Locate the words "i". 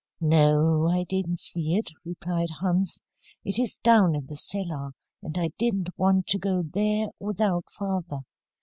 0.89-1.03, 5.37-5.51